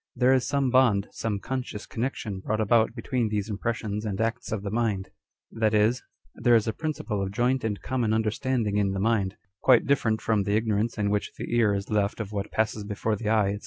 There 0.15 0.33
is 0.33 0.47
some 0.47 0.71
bond, 0.71 1.09
some 1.11 1.37
conscious 1.37 1.85
connection 1.85 2.39
brought 2.39 2.59
about 2.59 2.95
between 2.95 3.29
these 3.29 3.51
impressions 3.51 4.03
and 4.03 4.19
acts 4.19 4.51
of 4.51 4.63
the 4.63 4.71
mind; 4.71 5.11
that 5.51 5.75
is, 5.75 6.01
there 6.33 6.55
is 6.55 6.67
a 6.67 6.73
principle 6.73 7.21
of 7.21 7.29
joint 7.31 7.63
and 7.63 7.79
common 7.83 8.11
understanding 8.11 8.77
in 8.77 8.93
the 8.93 8.99
mind, 8.99 9.37
quite 9.61 9.85
different 9.85 10.19
from 10.19 10.41
the 10.41 10.55
ignorance 10.55 10.97
in 10.97 11.11
which 11.11 11.31
the 11.37 11.55
ear 11.55 11.75
is 11.75 11.91
left 11.91 12.19
of 12.19 12.31
what 12.31 12.49
passes 12.51 12.83
before 12.83 13.15
the 13.15 13.29
eye, 13.29 13.53
&c. 13.57 13.59